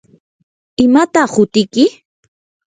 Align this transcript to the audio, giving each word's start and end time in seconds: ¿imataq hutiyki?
¿imataq 0.83 1.29
hutiyki? 1.35 1.85